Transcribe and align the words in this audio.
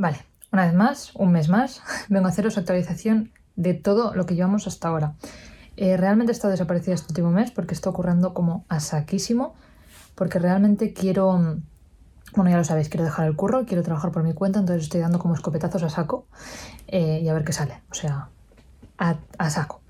Vale, 0.00 0.16
una 0.50 0.64
vez 0.64 0.72
más, 0.72 1.14
un 1.14 1.30
mes 1.30 1.50
más, 1.50 1.82
vengo 2.08 2.26
a 2.26 2.30
haceros 2.30 2.56
actualización 2.56 3.32
de 3.56 3.74
todo 3.74 4.14
lo 4.14 4.24
que 4.24 4.34
llevamos 4.34 4.66
hasta 4.66 4.88
ahora. 4.88 5.12
Eh, 5.76 5.98
realmente 5.98 6.32
he 6.32 6.34
estado 6.34 6.52
desaparecida 6.52 6.94
este 6.94 7.12
último 7.12 7.30
mes 7.30 7.50
porque 7.50 7.74
está 7.74 7.90
ocurriendo 7.90 8.32
como 8.32 8.64
a 8.70 8.80
saquísimo, 8.80 9.54
porque 10.14 10.38
realmente 10.38 10.94
quiero, 10.94 11.36
mm, 11.36 11.62
bueno 12.34 12.50
ya 12.50 12.56
lo 12.56 12.64
sabéis, 12.64 12.88
quiero 12.88 13.04
dejar 13.04 13.26
el 13.26 13.36
curro, 13.36 13.66
quiero 13.66 13.82
trabajar 13.82 14.10
por 14.10 14.22
mi 14.22 14.32
cuenta, 14.32 14.58
entonces 14.58 14.84
estoy 14.84 15.02
dando 15.02 15.18
como 15.18 15.34
escopetazos 15.34 15.82
a 15.82 15.90
saco 15.90 16.24
eh, 16.86 17.20
y 17.22 17.28
a 17.28 17.34
ver 17.34 17.44
qué 17.44 17.52
sale, 17.52 17.82
o 17.90 17.94
sea, 17.94 18.30
a, 18.96 19.50
saco. 19.50 19.82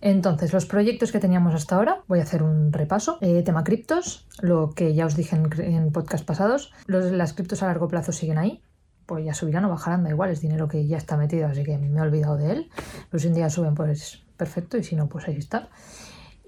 Entonces, 0.00 0.52
los 0.52 0.66
proyectos 0.66 1.12
que 1.12 1.20
teníamos 1.20 1.54
hasta 1.54 1.76
ahora, 1.76 2.02
voy 2.08 2.18
a 2.18 2.24
hacer 2.24 2.42
un 2.42 2.72
repaso. 2.72 3.18
Eh, 3.20 3.44
tema 3.44 3.62
criptos, 3.62 4.26
lo 4.40 4.70
que 4.70 4.92
ya 4.94 5.06
os 5.06 5.14
dije 5.14 5.36
en, 5.36 5.48
en 5.60 5.92
podcast 5.92 6.24
pasados. 6.24 6.72
Los, 6.86 7.12
las 7.12 7.32
criptos 7.32 7.62
a 7.62 7.66
largo 7.66 7.86
plazo 7.86 8.10
siguen 8.10 8.38
ahí 8.38 8.62
pues 9.06 9.24
ya 9.24 9.34
subirán 9.34 9.64
o 9.64 9.70
bajarán, 9.70 10.02
da 10.02 10.10
igual, 10.10 10.30
es 10.30 10.40
dinero 10.40 10.68
que 10.68 10.86
ya 10.86 10.96
está 10.96 11.16
metido, 11.16 11.46
así 11.46 11.62
que 11.64 11.78
me 11.78 11.98
he 11.98 12.00
olvidado 12.00 12.36
de 12.36 12.52
él. 12.52 12.70
Pero 13.10 13.20
si 13.20 13.28
un 13.28 13.34
día 13.34 13.48
suben, 13.48 13.74
pues 13.74 14.22
perfecto, 14.36 14.76
y 14.76 14.84
si 14.84 14.96
no, 14.96 15.08
pues 15.08 15.26
ahí 15.28 15.36
está. 15.36 15.68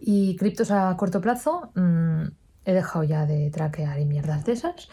Y 0.01 0.37
criptos 0.37 0.70
a 0.70 0.95
corto 0.96 1.20
plazo, 1.20 1.70
mm, 1.74 2.24
he 2.65 2.73
dejado 2.73 3.05
ya 3.05 3.27
de 3.27 3.51
traquear 3.51 3.98
y 3.98 4.05
mierdas 4.05 4.45
de 4.45 4.52
esas. 4.52 4.88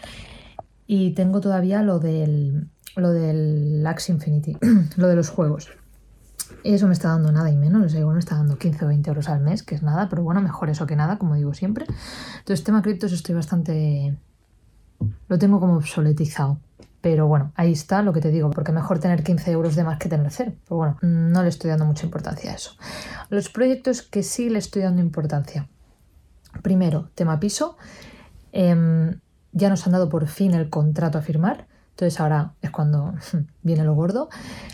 Y 0.88 1.12
tengo 1.12 1.41
todavía 1.41 1.81
lo 1.81 1.99
del, 1.99 2.70
lo 2.95 3.12
del 3.12 3.86
Axe 3.86 4.11
Infinity, 4.11 4.58
lo 4.97 5.08
de 5.08 5.16
los 5.16 5.30
juegos. 5.30 5.70
Eso 6.63 6.88
me 6.88 6.94
está 6.94 7.09
dando 7.09 7.31
nada 7.31 7.52
y 7.52 7.55
menos, 7.55 7.84
o 7.84 7.89
sea, 7.89 8.05
me 8.05 8.20
está 8.20 8.36
dando 8.36 8.58
15 8.58 8.86
o 8.86 8.88
20 8.88 9.09
euros 9.09 9.30
al 9.30 9.41
mes, 9.41 9.63
que 9.63 9.75
es 9.75 9.84
nada, 9.84 10.09
pero 10.09 10.23
bueno, 10.23 10.41
mejor 10.41 10.70
eso 10.70 10.86
que 10.86 10.95
nada, 10.95 11.17
como 11.17 11.36
digo 11.36 11.53
siempre. 11.53 11.86
Entonces, 12.39 12.63
tema 12.63 12.81
criptos 12.81 13.11
estoy 13.11 13.36
bastante... 13.36 14.17
Lo 15.27 15.38
tengo 15.38 15.59
como 15.59 15.75
obsoletizado. 15.75 16.59
Pero 17.05 17.27
bueno, 17.27 17.52
ahí 17.54 17.72
está 17.72 18.02
lo 18.02 18.14
que 18.14 18.20
te 18.20 18.32
digo, 18.32 18.50
porque 18.50 18.72
mejor 18.72 18.98
tener 18.98 19.22
15 19.22 19.52
euros 19.52 19.76
de 19.76 19.84
más 19.84 20.00
que 20.00 20.09
tener 20.09 20.32
cero. 20.32 20.54
Pero 20.64 20.76
bueno, 20.76 20.98
no 21.04 21.44
le 21.44 21.50
estoy 21.50 21.70
dando 21.70 21.86
mucha 21.86 22.03
importancia 22.03 22.52
a 22.52 22.56
eso. 22.56 22.72
Los 23.30 23.50
proyectos 23.50 24.02
que 24.02 24.23
sí 24.23 24.50
le 24.50 24.58
estoy 24.58 24.81
dando 24.81 25.03
importancia. 25.03 25.70
Primero, 26.64 27.12
tema 27.14 27.39
piso. 27.39 27.78
Em, 28.52 29.20
ya 29.52 29.70
nos 29.70 29.86
han 29.86 29.94
dado 29.94 30.09
por 30.09 30.25
fin 30.25 30.56
el 30.56 30.72
contrato 30.72 31.20
a 31.20 31.22
firmar. 31.22 31.67
Entonces 31.92 32.20
ahora 32.20 32.53
es 32.64 32.72
cuando 32.72 33.14
viene 33.62 33.84
lo 33.84 33.94
gordo. 33.94 34.30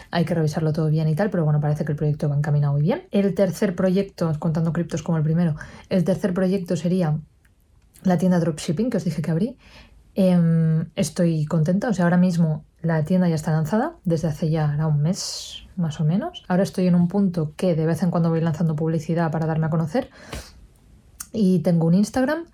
Hay 0.10 0.23
que 0.23 0.34
revisarlo 0.34 0.72
todo 0.72 0.88
bien 0.88 1.10
y 1.10 1.16
tal, 1.16 1.32
pero 1.32 1.44
bueno, 1.44 1.60
parece 1.60 1.84
que 1.84 1.92
el 1.92 1.98
proyecto 1.98 2.30
va 2.30 2.38
encaminado 2.38 2.72
muy 2.72 2.84
bien. 2.84 3.10
El 3.12 3.36
tercer 3.36 3.76
proyecto, 3.76 4.32
contando 4.40 4.72
criptos 4.72 5.04
como 5.04 5.18
el 5.18 5.23
primero, 5.26 5.58
el 5.90 6.06
tercer 6.06 6.34
proyecto 6.34 6.78
sería 6.78 7.20
la 8.04 8.18
tienda 8.18 8.40
dropshipping 8.40 8.90
que 8.90 8.95
os 8.95 9.04
dije 9.04 9.22
que 9.22 9.32
abrí. 9.32 9.58
Em, 10.16 10.90
estoy 10.95 11.45
contenta, 11.45 11.90
o 11.90 11.94
sea, 11.94 12.06
ahora 12.06 12.17
mismo 12.17 12.66
la 12.81 13.04
tienda 13.06 13.30
ya 13.30 13.36
está 13.36 13.52
lanzada 13.52 13.95
desde 14.04 14.28
hace 14.28 14.50
ya 14.50 14.76
un 14.88 15.02
mes 15.02 15.64
más 15.78 16.02
o 16.02 16.04
menos. 16.04 16.44
Ahora 16.48 16.64
estoy 16.64 16.88
en 16.88 16.95
un 16.95 17.08
punto 17.08 17.54
que 17.56 17.76
de 17.76 17.86
vez 17.86 18.04
en 18.04 18.12
cuando 18.12 18.30
voy 18.30 18.42
lanzando 18.42 18.76
publicidad 18.76 19.32
para 19.32 19.45
darme 19.45 19.67
a 19.67 19.70
conocer 19.70 20.09
y 21.32 21.59
tengo 21.59 21.88
un 21.88 21.94
Instagram, 21.94 22.45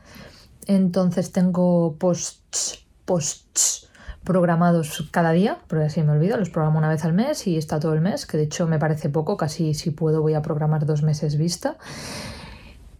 entonces 0.67 1.31
tengo 1.31 1.95
posts, 1.97 2.85
posts 3.05 3.89
programados 4.23 5.07
cada 5.09 5.31
día, 5.31 5.57
porque 5.67 5.85
así 5.85 6.03
me 6.03 6.11
olvido, 6.11 6.37
los 6.37 6.49
programo 6.49 6.77
una 6.77 6.89
vez 6.89 7.05
al 7.05 7.13
mes 7.13 7.47
y 7.47 7.57
está 7.57 7.79
todo 7.79 7.93
el 7.93 8.01
mes, 8.01 8.25
que 8.25 8.37
de 8.37 8.43
hecho 8.43 8.67
me 8.67 8.77
parece 8.77 9.09
poco, 9.09 9.37
casi 9.37 9.73
si 9.73 9.91
puedo 9.91 10.21
voy 10.21 10.33
a 10.33 10.41
programar 10.41 10.85
dos 10.85 11.01
meses 11.01 11.37
vista. 11.37 11.77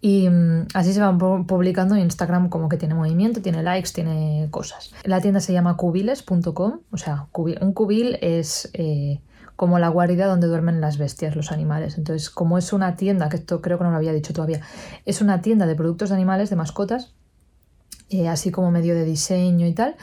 Y 0.08 0.30
mm, 0.30 0.68
así 0.74 0.94
se 0.94 1.02
van 1.02 1.18
publicando 1.18 1.98
Instagram 1.98 2.48
como 2.48 2.70
que 2.70 2.78
tiene 2.78 2.96
movimiento, 2.96 3.42
tiene 3.42 3.62
likes, 3.62 3.90
tiene 3.94 4.48
cosas. 4.52 4.94
La 5.04 5.20
tienda 5.20 5.42
se 5.42 5.52
llama 5.52 5.76
cubiles.com, 5.76 6.80
o 6.90 6.98
sea, 6.98 7.28
un 7.34 7.74
cubil 7.74 8.18
es 8.22 8.70
eh, 8.72 9.20
como 9.58 9.80
la 9.80 9.90
guarida 9.90 10.28
donde 10.28 10.48
duermen 10.48 10.80
las 10.80 10.98
bestias, 10.98 11.36
los 11.36 11.52
animales. 11.52 11.98
Entonces, 11.98 12.30
como 12.30 12.58
es 12.58 12.72
una 12.72 12.96
tienda, 12.96 13.28
que 13.28 13.36
esto 13.36 13.62
creo 13.62 13.78
que 13.78 13.84
no 13.84 13.92
lo 13.92 13.98
había 13.98 14.14
dicho 14.14 14.32
todavía, 14.32 14.62
es 15.06 15.20
una 15.20 15.42
tienda 15.42 15.66
de 15.66 15.76
productos 15.76 16.08
de 16.08 16.16
animales, 16.16 16.50
de 16.50 16.56
mascotas, 16.56 17.14
eh, 18.10 18.30
así 18.30 18.50
como 18.50 18.72
medio 18.72 18.96
de 18.96 19.04
diseño 19.04 19.68
y 19.68 19.74
tal, 19.74 19.98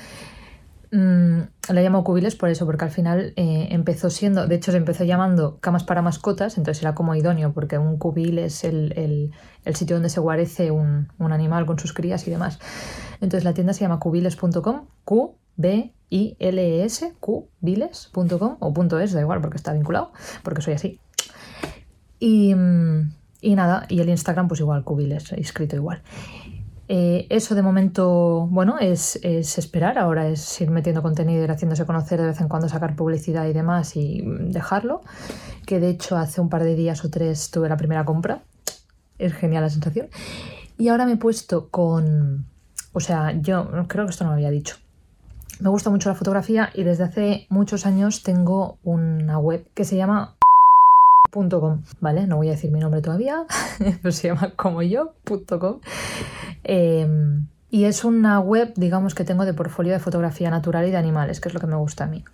Mm, 0.94 1.48
la 1.70 1.82
llamo 1.82 2.04
cubiles 2.04 2.36
por 2.36 2.50
eso, 2.50 2.66
porque 2.66 2.84
al 2.84 2.92
final 2.92 3.32
eh, 3.34 3.66
empezó 3.72 4.10
siendo, 4.10 4.46
de 4.46 4.54
hecho 4.54 4.70
se 4.70 4.76
empezó 4.76 5.02
llamando 5.02 5.58
camas 5.58 5.82
para 5.82 6.02
mascotas, 6.02 6.56
entonces 6.56 6.84
era 6.84 6.94
como 6.94 7.16
idóneo, 7.16 7.52
porque 7.52 7.78
un 7.78 7.98
cubil 7.98 8.38
es 8.38 8.62
el, 8.62 9.32
sitio 9.74 9.96
donde 9.96 10.08
se 10.08 10.20
guarece 10.20 10.70
un, 10.70 11.08
animal 11.18 11.66
con 11.66 11.80
sus 11.80 11.92
crías 11.92 12.28
y 12.28 12.30
demás. 12.30 12.60
Entonces 13.20 13.42
la 13.42 13.54
tienda 13.54 13.72
se 13.72 13.80
llama 13.80 13.98
cubiles.com, 13.98 14.86
Q, 15.04 15.36
B, 15.56 15.92
I, 16.10 16.36
L, 16.38 16.84
S, 16.84 17.12
cubiles.com 17.18 18.56
o 18.60 18.72
punto 18.72 19.00
.es, 19.00 19.12
da 19.12 19.20
igual, 19.20 19.40
porque 19.40 19.56
está 19.56 19.72
vinculado, 19.72 20.12
porque 20.44 20.62
soy 20.62 20.74
así. 20.74 21.00
Y, 22.20 22.54
mm, 22.54 23.12
y 23.40 23.56
nada, 23.56 23.86
y 23.88 23.98
el 23.98 24.10
Instagram 24.10 24.46
pues 24.46 24.60
igual, 24.60 24.84
cubiles, 24.84 25.32
escrito 25.32 25.74
igual. 25.74 26.02
Eh, 26.88 27.26
eso 27.30 27.54
de 27.54 27.62
momento, 27.62 28.46
bueno, 28.50 28.78
es, 28.78 29.16
esperar, 29.16 29.98
ahora 29.98 30.28
es 30.28 30.60
ir 30.60 30.70
metiendo 30.70 31.02
contenido, 31.02 31.42
ir 31.42 31.50
haciéndose 31.50 31.86
conocer 31.86 32.20
de 32.20 32.26
vez 32.26 32.40
en 32.40 32.48
cuando, 32.48 32.68
sacar 32.68 32.94
publicidad 32.94 33.46
y 33.46 33.52
demás 33.52 33.96
y 33.96 34.22
dejarlo. 34.24 35.00
Que 35.66 35.80
de 35.80 35.90
hecho 35.90 36.16
hace 36.16 36.40
un 36.40 36.48
par 36.48 36.62
de 36.64 36.74
días 36.74 37.04
o 37.04 37.10
tres 37.10 37.50
tuve 37.50 37.68
la 37.68 37.76
primera 37.76 38.04
compra. 38.04 38.42
Es 39.18 39.32
genial 39.32 39.62
la 39.62 39.70
sensación. 39.70 40.08
Y 40.76 40.88
ahora 40.88 41.06
me 41.06 41.12
he 41.12 41.16
puesto 41.16 41.68
con... 41.68 42.46
O 42.92 43.00
sea, 43.00 43.32
yo 43.32 43.70
creo 43.88 44.04
que 44.04 44.10
esto 44.10 44.24
no 44.24 44.30
lo 44.30 44.36
había 44.36 44.50
dicho. 44.50 44.76
Me 45.60 45.70
gusta 45.70 45.88
mucho 45.88 46.08
la 46.08 46.14
fotografía 46.14 46.70
y 46.74 46.82
desde 46.82 47.04
hace 47.04 47.46
muchos 47.48 47.86
años 47.86 48.22
tengo 48.22 48.76
una 48.82 49.38
web 49.38 49.66
que 49.74 49.84
se 49.84 49.96
llama 49.96 50.36
.com, 51.32 51.82
¿vale? 52.00 52.26
No 52.26 52.36
voy 52.36 52.48
a 52.48 52.52
decir 52.52 52.70
mi 52.70 52.80
nombre 52.80 53.00
todavía, 53.02 53.44
pero 53.78 54.12
se 54.12 54.28
llama 54.28 54.52
como 54.56 54.82
yo.com. 54.82 55.80
Em, 56.64 57.46
y 57.70 57.84
es 57.84 58.04
una 58.04 58.40
web, 58.40 58.72
digamos, 58.76 59.14
que 59.14 59.24
tengo 59.24 59.44
de 59.44 59.54
portfolio 59.54 59.92
de 59.92 59.98
fotografía 59.98 60.50
natural 60.50 60.86
y 60.88 60.90
de 60.90 60.96
animales, 60.96 61.40
que 61.40 61.48
es 61.48 61.54
lo 61.54 61.60
que 61.60 61.66
me 61.66 61.76
gusta 61.76 62.04
a 62.04 62.06
mí. 62.06 62.24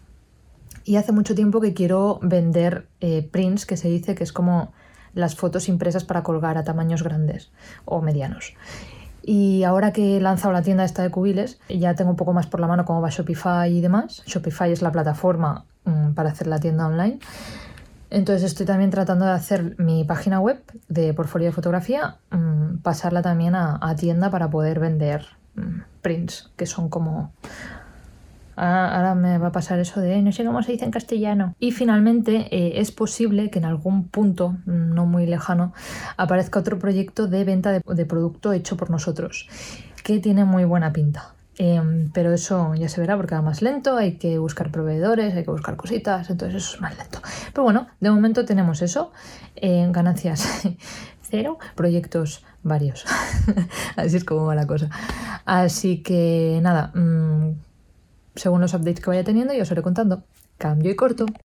Y 0.85 0.97
hace 0.97 1.13
mucho 1.13 1.35
tiempo 1.35 1.61
que 1.61 1.75
quiero 1.75 2.19
vender 2.23 2.89
eh, 3.01 3.29
prints, 3.31 3.67
que 3.67 3.77
se 3.77 3.89
dice 3.89 4.15
que 4.15 4.25
es 4.25 4.33
como 4.33 4.73
las 5.13 5.37
fotos 5.37 5.69
impresas 5.69 6.05
para 6.05 6.23
colgar 6.23 6.57
a 6.57 6.65
tamaños 6.65 7.03
grandes 7.03 7.51
o 7.85 8.01
medianos. 8.01 8.55
Y 9.23 9.65
ahora 9.65 9.93
que 9.93 10.17
he 10.17 10.21
lanzado 10.21 10.53
la 10.53 10.63
tienda 10.63 10.85
esta 10.85 11.03
de 11.03 11.11
cubiles, 11.11 11.61
ya 11.69 11.95
tengo 11.95 12.11
un 12.11 12.17
poco 12.17 12.33
más 12.33 12.47
por 12.47 12.61
la 12.61 12.67
mano 12.67 12.85
cómo 12.85 13.03
va 13.03 13.11
Shopify 13.11 13.71
y 13.71 13.81
demás. 13.81 14.23
Shopify 14.27 14.73
es 14.73 14.83
la 14.83 14.93
plataforma 14.93 15.67
mm, 15.85 16.13
para 16.13 16.31
hacer 16.31 16.47
la 16.47 16.59
tienda 16.59 16.87
online. 16.87 17.19
Entonces 18.11 18.43
estoy 18.45 18.67
también 18.67 18.91
tratando 18.91 19.25
de 19.25 19.33
hacer 19.33 19.77
mi 19.79 20.05
página 20.05 20.41
web 20.41 20.61
de 20.89 21.15
portfolio 21.15 21.47
de 21.47 21.53
fotografía, 21.53 22.17
mm, 22.31 22.79
pasarla 22.79 23.23
también 23.23 23.55
a, 23.55 23.95
tienda 23.97 24.31
para 24.31 24.51
poder 24.51 24.81
vender 24.81 25.27
mm, 25.55 25.81
prints, 26.03 26.51
que 26.57 26.67
son 26.67 26.89
como... 26.89 27.33
Ahora, 28.57 29.15
me 29.15 29.39
va 29.39 29.47
a 29.47 29.53
pasar 29.53 29.79
eso 29.79 30.01
de 30.01 30.21
no 30.21 30.33
sé 30.33 30.45
cómo 30.45 30.63
se 30.63 30.73
dice 30.73 30.85
en 30.85 30.91
castellano. 30.91 31.55
Y 31.59 31.71
finalmente 31.71 32.47
eh, 32.51 32.81
es 32.81 32.91
posible 32.93 33.49
que 33.49 33.59
en 33.59 33.65
algún 33.65 34.09
punto, 34.09 34.51
mm, 34.67 34.93
no 34.93 35.07
muy 35.07 35.25
lejano, 35.25 35.73
aparezca 36.19 36.59
otro 36.59 36.79
proyecto 36.79 37.27
de 37.27 37.45
venta 37.45 37.73
de 37.73 38.07
producto 38.07 38.53
hecho 38.53 38.77
por 38.77 38.91
nosotros, 38.91 39.49
que 40.05 40.19
tiene 40.19 40.45
muy 40.45 40.65
buena 40.65 40.93
pinta. 40.93 41.35
Em, 41.63 42.11
pero 42.13 42.33
eso 42.33 42.75
ya 42.75 42.89
se 42.89 43.03
verá 43.03 43.19
porque 43.19 43.35
va 43.35 43.43
más 43.43 43.61
lento, 43.61 43.99
hay 43.99 44.13
que 44.13 44.39
buscar 44.39 44.71
proveedores, 44.71 45.35
hay 45.35 45.45
que 45.45 45.51
buscar 45.51 45.77
cositas, 45.77 46.31
entonces 46.31 46.63
eso 46.63 46.77
es 46.77 46.81
más 46.81 46.97
lento. 46.97 47.21
Pero 47.53 47.65
bueno, 47.65 47.89
de 48.01 48.11
momento 48.11 48.45
tenemos 48.45 48.83
eso, 48.83 49.13
en 49.57 49.93
ganancias 49.93 50.47
cero, 51.23 51.59
proyectos 51.75 52.45
varios. 52.63 53.05
Así 53.97 54.17
es 54.17 54.25
como 54.25 54.47
va 54.47 54.55
la 54.55 54.67
cosa. 54.67 54.91
Así 55.45 56.03
que 56.03 56.61
nada, 56.63 56.93
mm, 56.95 57.55
según 58.35 58.61
los 58.61 58.75
updates 58.75 59.01
que 59.01 59.11
vaya 59.11 59.25
teniendo, 59.25 59.55
yo 59.55 59.63
os 59.63 59.71
iré 59.71 59.83
contando. 59.83 60.25
Cambio 60.59 60.91
y 60.91 60.97
corto. 60.97 61.27